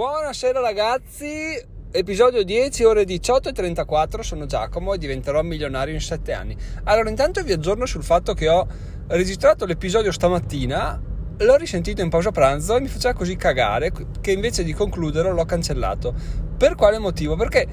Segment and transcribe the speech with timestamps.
[0.00, 6.32] Buonasera ragazzi, episodio 10, ore 18 e 34, sono Giacomo e diventerò milionario in 7
[6.32, 6.56] anni.
[6.84, 8.66] Allora intanto vi aggiorno sul fatto che ho
[9.08, 10.98] registrato l'episodio stamattina,
[11.36, 13.92] l'ho risentito in pausa pranzo e mi faceva così cagare
[14.22, 16.14] che invece di concluderlo l'ho cancellato.
[16.56, 17.36] Per quale motivo?
[17.36, 17.66] Perché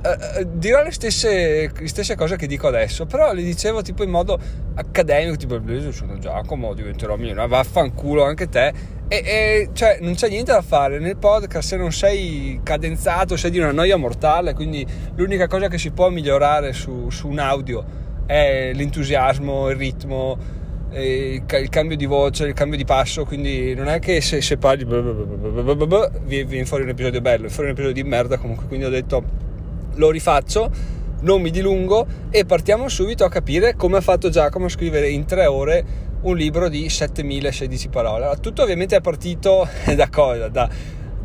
[0.00, 4.02] eh, eh dirò le stesse, le stesse, cose che dico adesso, però le dicevo tipo
[4.02, 4.40] in modo
[4.76, 5.60] accademico, tipo
[5.92, 10.98] sono Giacomo, diventerò milionario, vaffanculo anche te e, e, cioè non c'è niente da fare.
[10.98, 15.78] Nel podcast se non sei cadenzato, sei di una noia mortale, quindi l'unica cosa che
[15.78, 17.84] si può migliorare su, su un audio
[18.26, 20.36] è l'entusiasmo, il ritmo,
[20.92, 24.56] il, il, cambio di voce, il cambio di passo, quindi non è che se, se
[24.56, 28.38] parli viene fuori un episodio bello, viene fuori un episodio di merda.
[28.38, 29.44] Comunque, quindi ho detto
[29.94, 30.70] lo rifaccio,
[31.20, 35.24] non mi dilungo e partiamo subito a capire come ha fatto Giacomo a scrivere in
[35.24, 35.84] tre ore
[36.22, 38.36] un libro di 7016 parole.
[38.40, 40.48] Tutto ovviamente è partito da cosa?
[40.48, 40.68] Da,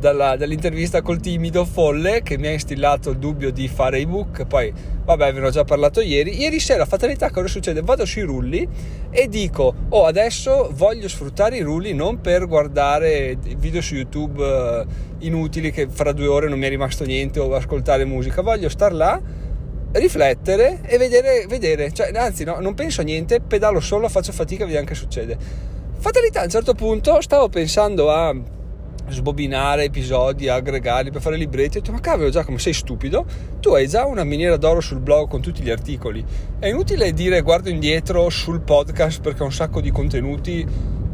[0.01, 4.45] dalla, dall'intervista col timido folle che mi ha instillato il dubbio di fare ebook.
[4.45, 4.73] Poi,
[5.05, 6.39] vabbè, ve ne ho già parlato ieri.
[6.39, 7.81] Ieri sera, fatalità, cosa succede?
[7.81, 8.67] Vado sui rulli
[9.11, 14.85] e dico: Oh, adesso voglio sfruttare i rulli non per guardare video su YouTube uh,
[15.19, 18.41] inutili che fra due ore non mi è rimasto niente o ascoltare musica.
[18.41, 19.21] Voglio star là
[19.93, 21.91] riflettere e vedere, vedere.
[21.91, 25.37] Cioè, anzi no, non penso a niente, pedalo solo, faccio fatica vediamo che succede.
[25.97, 28.35] Fatalità, a un certo punto stavo pensando a
[29.09, 31.77] sbobinare episodi, aggregarli per fare libretti.
[31.77, 33.25] Ho detto, ma cavolo Giacomo, sei stupido?
[33.59, 36.23] Tu hai già una miniera d'oro sul blog con tutti gli articoli.
[36.57, 40.65] È inutile dire guardo indietro sul podcast perché ho un sacco di contenuti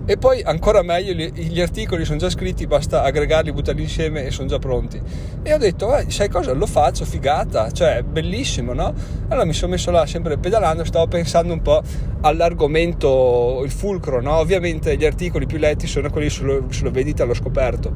[0.10, 4.48] e poi ancora meglio, gli articoli sono già scritti, basta aggregarli, buttarli insieme e sono
[4.48, 5.02] già pronti.
[5.44, 6.54] E ho detto, eh, sai cosa?
[6.54, 8.94] Lo faccio, figata, cioè bellissimo, no?
[9.28, 11.82] Allora mi sono messo là sempre pedalando, stavo pensando un po'
[12.22, 14.38] all'argomento, il fulcro, no?
[14.38, 17.92] Ovviamente gli articoli più letti sono quelli sullo, sulla vendita allo scoperto.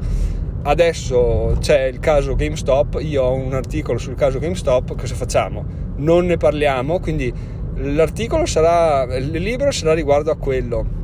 [0.64, 5.64] Adesso c'è il caso GameStop, io ho un articolo sul caso GameStop, cosa facciamo?
[5.96, 7.32] Non ne parliamo, quindi
[7.76, 11.00] l'articolo sarà, il libro sarà riguardo a quello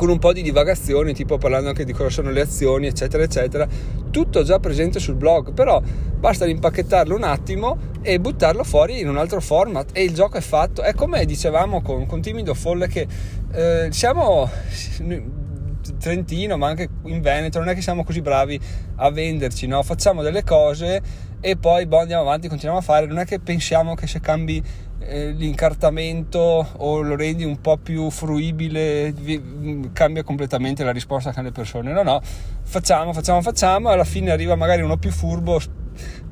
[0.00, 3.68] con un po' di divagazioni, tipo parlando anche di cosa sono le azioni, eccetera, eccetera.
[4.10, 5.78] Tutto già presente sul blog, però
[6.18, 10.40] basta rimpacchettarlo un attimo e buttarlo fuori in un altro format e il gioco è
[10.40, 10.80] fatto.
[10.80, 13.06] È come dicevamo con, con Timido Folle che
[13.52, 14.48] eh, siamo
[15.98, 18.58] Trentino, ma anche in Veneto, non è che siamo così bravi
[18.96, 19.82] a venderci, no?
[19.82, 21.02] Facciamo delle cose
[21.40, 24.62] e poi boh, andiamo avanti, continuiamo a fare, non è che pensiamo che se cambi
[24.98, 29.14] eh, l'incartamento o lo rendi un po' più fruibile
[29.92, 31.92] cambia completamente la risposta che hanno le persone.
[31.92, 32.20] No no.
[32.62, 33.88] Facciamo facciamo facciamo.
[33.88, 35.58] Alla fine arriva magari uno più furbo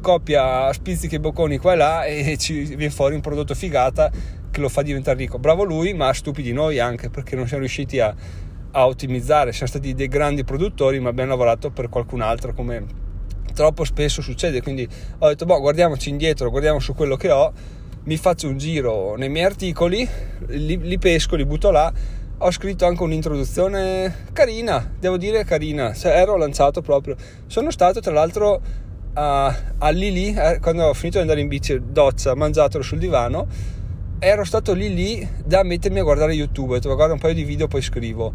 [0.00, 4.10] copia spizzichi e bocconi qua e là e ci viene fuori un prodotto figata
[4.50, 5.38] che lo fa diventare ricco.
[5.38, 8.14] Bravo lui ma stupidi noi anche perché non siamo riusciti a,
[8.72, 9.52] a ottimizzare.
[9.52, 13.06] Siamo stati dei grandi produttori ma abbiamo lavorato per qualcun altro come
[13.58, 14.88] troppo spesso succede quindi
[15.19, 17.52] ho detto boh guardiamoci indietro guardiamo su quello che ho
[18.08, 20.08] mi faccio un giro nei miei articoli,
[20.46, 21.92] li, li pesco, li butto là.
[22.38, 27.16] Ho scritto anche un'introduzione carina, devo dire carina, cioè, ero lanciato proprio.
[27.47, 28.62] Sono stato tra l'altro
[29.12, 33.47] a, a lì, eh, quando ho finito di andare in bici, doccia, mangiatelo sul divano,
[34.18, 37.44] ero stato lì lì da mettermi a guardare YouTube, ho detto guarda un paio di
[37.44, 38.32] video poi scrivo.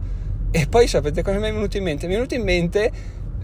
[0.51, 2.05] E poi sapete cosa mi è venuto in mente?
[2.05, 2.91] Mi è venuto in mente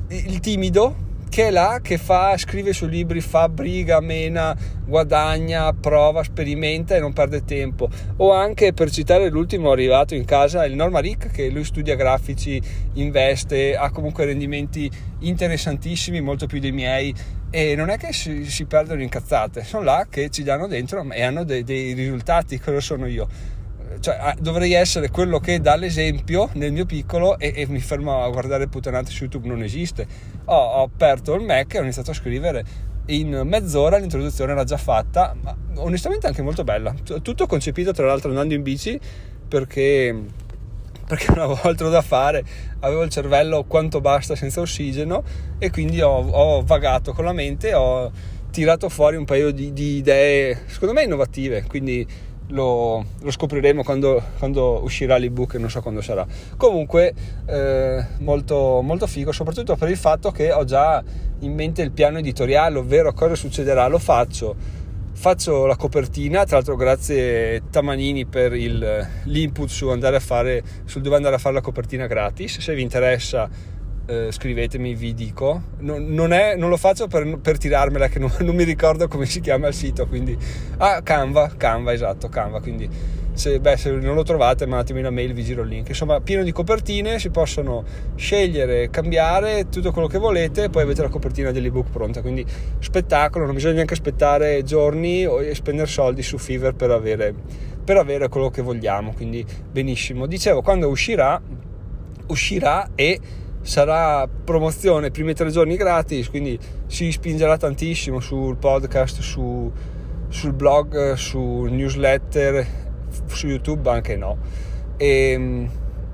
[0.09, 6.23] il timido che è là, che fa, scrive sui libri, fa briga, mena, guadagna, prova,
[6.23, 7.87] sperimenta e non perde tempo.
[8.17, 12.59] O anche per citare l'ultimo arrivato in casa, il Norma Rick, che lui studia grafici,
[12.93, 14.89] investe, ha comunque rendimenti
[15.19, 17.13] interessantissimi, molto più dei miei.
[17.51, 21.23] E non è che si, si perdono incazzate, sono là che ci danno dentro e
[21.23, 23.57] hanno dei, dei risultati, cosa sono io
[23.99, 28.23] cioè, ah, dovrei essere quello che dà l'esempio nel mio piccolo e, e mi fermo
[28.23, 30.07] a guardare puttanate su YouTube, non esiste.
[30.45, 32.63] Ho, ho, aperto il Mac e ho iniziato a scrivere.
[33.07, 36.93] In mezz'ora l'introduzione era già fatta, ma onestamente anche molto bella.
[37.21, 38.99] Tutto concepito tra l'altro andando in bici
[39.47, 40.15] perché,
[41.07, 42.43] perché non avevo altro da fare,
[42.81, 45.23] avevo il cervello quanto basta senza ossigeno
[45.57, 48.11] e quindi ho, ho vagato con la mente, ho
[48.51, 52.05] tirato fuori un paio di, di idee secondo me innovative, quindi
[52.49, 56.25] lo, lo scopriremo quando, quando, uscirà l'ebook, non so quando sarà.
[56.57, 57.13] Comunque,
[57.45, 61.03] eh, molto, molto figo, soprattutto per il fatto che ho già
[61.39, 63.87] in mente il piano editoriale, ovvero cosa succederà.
[63.87, 64.55] Lo faccio,
[65.13, 71.01] faccio la copertina, tra l'altro grazie Tamanini per il, l'input su andare a fare, sul
[71.01, 72.59] dove andare a fare la copertina gratis.
[72.59, 73.77] Se vi interessa
[74.09, 75.61] eh, scrivetemi, vi dico.
[75.79, 79.27] Non, non, è, non lo faccio per, per tirarmela, che non, non, mi ricordo come
[79.27, 80.07] si chiama il sito.
[80.07, 80.35] Quindi,
[80.77, 82.59] ah, Canva, Canva, esatto, Canva.
[82.59, 82.89] Quindi,
[83.33, 86.43] se, beh, se non lo trovate mandatemi una mail vi giro il link insomma pieno
[86.43, 87.85] di copertine si possono
[88.15, 92.45] scegliere cambiare tutto quello che volete poi avete la copertina dell'ebook pronta quindi
[92.79, 97.33] spettacolo non bisogna neanche aspettare giorni e spendere soldi su Fiverr per avere,
[97.81, 101.41] per avere quello che vogliamo quindi benissimo dicevo quando uscirà
[102.27, 103.19] uscirà e
[103.61, 106.57] sarà promozione primi tre giorni gratis quindi
[106.87, 109.71] si spingerà tantissimo sul podcast su,
[110.29, 112.87] sul blog su newsletter
[113.27, 114.37] su youtube anche no.
[114.97, 115.69] E, ehm,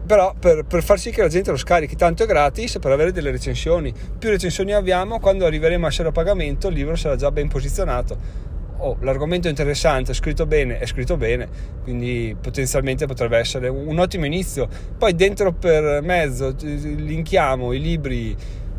[0.06, 3.12] però per, per, far sì che la gente lo scarichi tanto è gratis per avere
[3.12, 3.94] delle recensioni.
[4.18, 8.54] Più recensioni abbiamo quando arriveremo a essere a pagamento il libro sarà già ben posizionato
[8.78, 11.48] oh, l'argomento è interessante, è scritto bene, è scritto bene,
[11.84, 14.68] quindi potenzialmente potrebbe essere un ottimo inizio.
[14.98, 18.36] Poi dentro per mezzo linkiamo i libri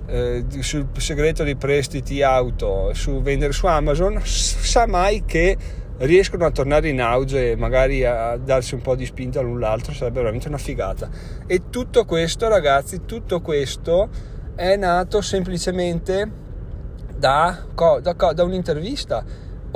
[0.06, 5.56] eh, sul segreto dei prestiti auto, su vendere su Amazon, sa mai che
[5.98, 9.92] riescono a tornare in auge e magari a darsi un po' di spinta l'un l'altro,
[9.92, 11.08] sarebbe veramente una figata.
[11.46, 14.08] E tutto questo, ragazzi, tutto questo
[14.54, 16.44] è nato semplicemente
[17.16, 19.24] da, da, da un'intervista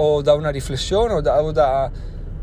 [0.01, 1.91] o da una riflessione o da, o da,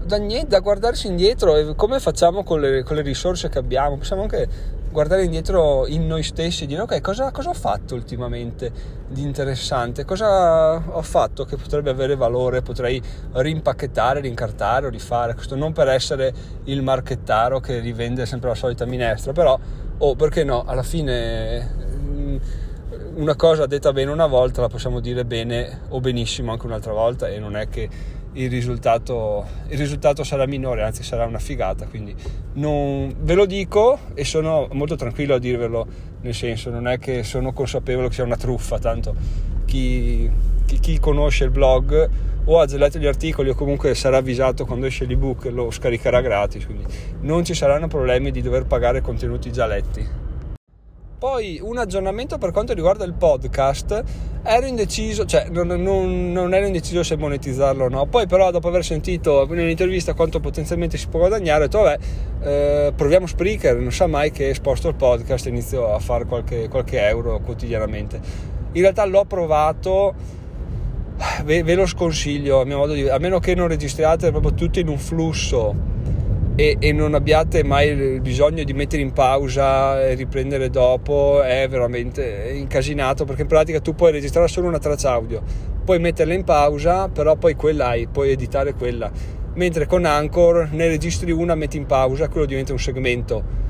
[0.03, 3.97] da niente, da guardarsi indietro e come facciamo con le, con le, risorse che abbiamo.
[3.97, 8.71] Possiamo anche guardare indietro in noi stessi e dire ok cosa, cosa ho fatto ultimamente
[9.07, 13.01] di interessante, cosa ho fatto che potrebbe avere valore, potrei
[13.33, 16.33] rimpacchettare, rincartare o rifare, questo non per essere
[16.65, 19.59] il marchettaro che rivende sempre la solita minestra, però
[19.99, 21.86] o oh, perché no, alla fine
[23.17, 27.27] una cosa detta bene una volta la possiamo dire bene o benissimo anche un'altra volta
[27.27, 27.89] e non è che
[28.33, 32.13] il risultato, il risultato sarà minore, anzi sarà una figata, quindi
[32.53, 35.87] non, ve lo dico e sono molto tranquillo a dirvelo,
[36.21, 39.15] nel senso non è che sono consapevole che sia una truffa, tanto
[39.65, 40.29] chi,
[40.65, 42.09] chi, chi conosce il blog
[42.45, 46.21] o ha già letto gli articoli o comunque sarà avvisato quando esce l'ebook lo scaricherà
[46.21, 46.85] gratis, quindi
[47.21, 50.26] non ci saranno problemi di dover pagare contenuti già letti.
[51.19, 54.03] Poi un aggiornamento per quanto riguarda il podcast,
[54.43, 58.67] ero indeciso, cioè non, non, non, ero indeciso se monetizzarlo o no, poi però dopo
[58.67, 61.97] aver sentito in un'intervista quanto potenzialmente si può guadagnare, ho detto vabbè,
[62.43, 66.67] eh, proviamo Spreaker, non sa mai che sposto il podcast e inizio a fare qualche,
[66.67, 68.21] qualche euro quotidianamente.
[68.73, 70.13] In realtà l'ho provato,
[71.45, 74.77] ve, ve lo sconsiglio a mio modo di a meno che non registriate proprio tutto
[74.77, 75.73] in un flusso
[76.59, 81.67] e, e, non abbiate mai il bisogno di mettere in pausa e riprendere dopo è
[81.69, 85.43] veramente incasinato perché in pratica tu puoi registrare solo una traccia audio
[85.85, 89.11] puoi metterla in pausa però poi quella hai puoi editare quella.
[89.53, 93.66] Mentre con Anchor ne registri una metti in pausa quello diventa un segmento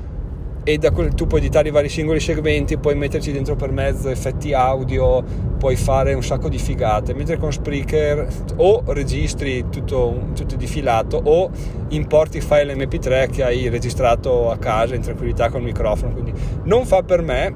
[0.68, 4.52] e quel tu puoi editare i vari singoli segmenti, puoi metterci dentro per mezzo effetti
[4.52, 5.24] audio,
[5.56, 11.50] puoi fare un sacco di figate, mentre con Spreaker o registri tutto, tutto difilato o
[11.88, 16.34] importi file mp3 che hai registrato a casa in tranquillità con il microfono, quindi
[16.64, 17.54] non fa per me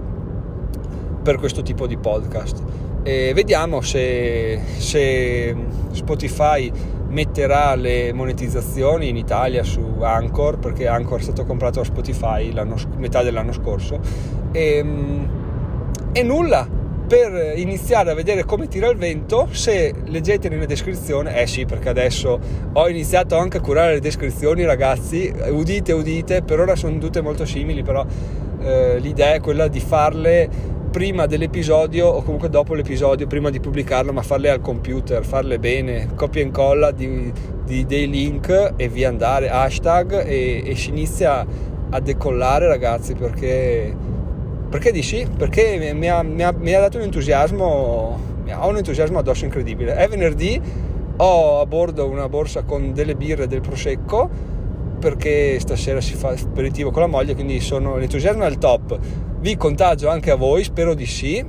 [1.22, 2.62] per questo tipo di podcast.
[3.02, 5.54] E vediamo se, se
[5.90, 6.72] Spotify
[7.12, 12.52] metterà le monetizzazioni in Italia su Anchor perché Anchor è stato comprato da Spotify
[12.96, 14.00] metà dell'anno scorso.
[14.50, 15.30] E, ehm,
[16.12, 16.80] e nulla.
[17.12, 21.90] Per iniziare a vedere come tira il vento, se leggete nella descrizione, eh sì, perché
[21.90, 22.40] adesso
[22.72, 27.44] ho iniziato anche a curare le descrizioni, ragazzi, udite, udite, per ora sono tutte molto
[27.44, 28.06] simili, però
[28.60, 30.48] eh, l'idea è quella di farle
[30.92, 36.10] prima dell'episodio o comunque dopo l'episodio, prima di pubblicarlo, ma farle al computer, farle bene,
[36.14, 37.32] copia e incolla di,
[37.64, 41.46] di, dei link e via andare, hashtag e, e si inizia
[41.88, 43.96] a decollare ragazzi perché,
[44.68, 47.64] perché di sì, perché mi ha, mi ha, mi ha dato un entusiasmo,
[48.54, 49.94] ho un entusiasmo addosso incredibile.
[49.94, 50.60] È venerdì,
[51.16, 54.50] ho a bordo una borsa con delle birre del prosecco
[54.98, 58.98] perché stasera si fa aperitivo con la moglie, quindi sono, l'entusiasmo è al top.
[59.42, 61.44] Vi contagio anche a voi, spero di sì.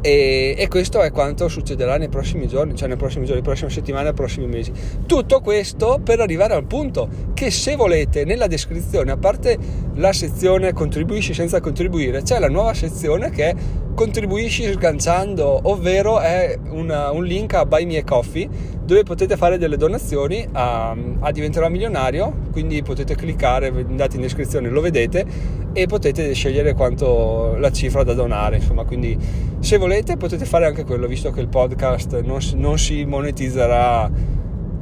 [0.00, 4.04] E, e, questo è quanto succederà nei prossimi giorni, cioè nei prossimi giorni, prossime settimane,
[4.04, 4.72] nei prossimi mesi.
[5.04, 9.58] Tutto questo per arrivare al punto che se volete nella descrizione, a parte
[9.96, 13.54] la sezione contribuisci senza contribuire, c'è la nuova sezione che è
[13.94, 18.48] contribuisci sganciando, ovvero è una, un link a Buy Me a Coffee
[18.84, 24.68] dove potete fare delle donazioni a, a Diventerò Milionario, quindi potete cliccare, andate in descrizione,
[24.68, 25.24] lo vedete
[25.72, 29.16] e potete scegliere quanto la cifra da donare, insomma, quindi
[29.58, 34.10] se volete potete fare anche quello, visto che il podcast non, non si monetizzerà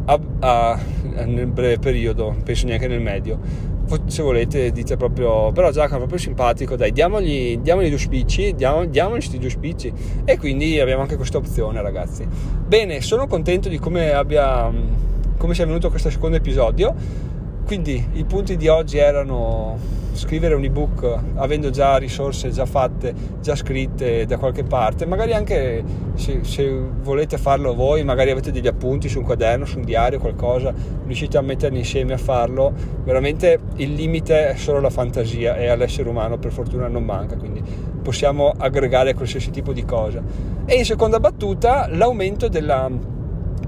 [0.05, 0.79] a, a,
[1.25, 3.71] nel breve periodo, penso neanche nel medio
[4.07, 8.85] se volete dite proprio però Giacomo è proprio simpatico dai diamogli, diamogli due spicci diamo,
[8.85, 9.93] diamogli questi due spicci
[10.25, 12.27] e quindi abbiamo anche questa opzione ragazzi.
[12.27, 14.71] Bene sono contento di come abbia
[15.37, 16.95] come sia venuto questo secondo episodio
[17.65, 23.55] quindi i punti di oggi erano scrivere un ebook avendo già risorse già fatte, già
[23.55, 25.83] scritte da qualche parte, magari anche
[26.15, 26.71] se, se,
[27.03, 30.73] volete farlo voi, magari avete degli appunti su un quaderno, su un diario, qualcosa,
[31.05, 32.73] riuscite a metterli insieme a farlo,
[33.05, 37.63] veramente il limite è solo la fantasia e all'essere umano per fortuna non manca, quindi
[38.03, 40.23] possiamo aggregare qualsiasi tipo di cosa.
[40.67, 42.91] E in seconda battuta l'aumento della,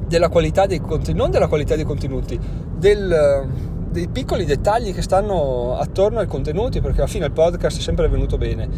[0.07, 2.39] della qualità dei contenuti, non della qualità dei contenuti,
[2.77, 7.81] del dei piccoli dettagli che stanno attorno ai contenuti, perché alla fine il podcast è
[7.81, 8.69] sempre venuto bene.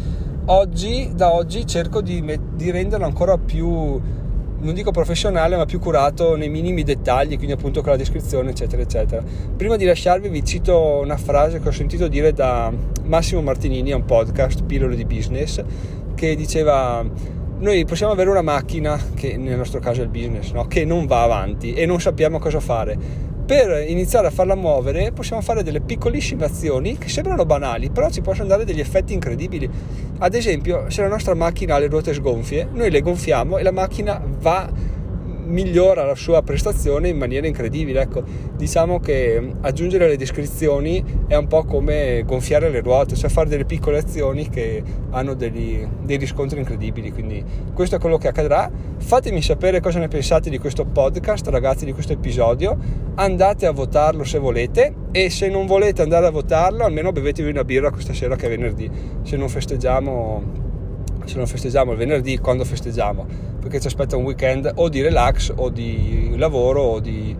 [0.45, 6.35] Oggi, da oggi, cerco di, di renderlo ancora più, non dico professionale, ma più curato
[6.35, 9.23] nei minimi dettagli, quindi appunto con la descrizione, eccetera, eccetera.
[9.55, 12.71] Prima di lasciarvi, vi cito una frase che ho sentito dire da
[13.05, 15.63] Massimo Martinini a un podcast, Pillole di Business,
[16.13, 17.03] che diceva
[17.59, 20.67] noi possiamo avere una macchina, che nel nostro caso è il business, no?
[20.67, 25.41] che non va avanti e non sappiamo cosa fare per iniziare a farla muovere possiamo
[25.41, 29.69] fare delle piccolissime azioni che sembrano banali, però ci possono dare degli effetti incredibili.
[30.17, 33.71] Ad esempio, se la nostra macchina ha le ruote sgonfie, noi le gonfiamo e la
[33.71, 34.69] macchina va
[35.47, 38.01] migliora la sua prestazione in maniera incredibile.
[38.01, 38.23] Ecco,
[38.55, 43.65] diciamo che aggiungere le descrizioni è un po' come gonfiare le ruote, cioè fare delle
[43.65, 47.11] piccole azioni che hanno degli, dei riscontri incredibili.
[47.11, 48.69] Quindi questo è quello che accadrà.
[48.97, 52.77] Fatemi sapere cosa ne pensate di questo podcast, ragazzi, di questo episodio.
[53.15, 57.63] Andate a votarlo se volete e se non volete andare a votarlo, almeno bevetevi una
[57.63, 58.89] birra questa sera che è venerdì.
[59.23, 60.65] Se non festeggiamo
[61.27, 63.25] se non festeggiamo il venerdì, quando festeggiamo?
[63.59, 67.35] Perché ci aspetta un weekend o di relax o di lavoro o di,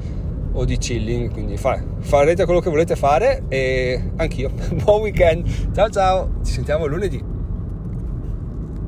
[0.51, 4.51] o di chilling, quindi fa, farete quello che volete fare e anch'io.
[4.83, 7.36] Buon weekend, ciao ciao, ci sentiamo lunedì.